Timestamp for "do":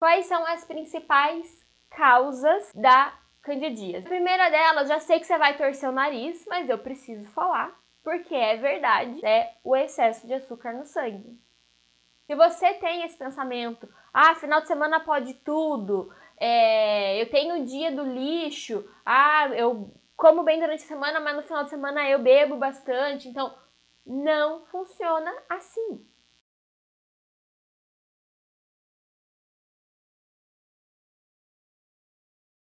17.92-18.02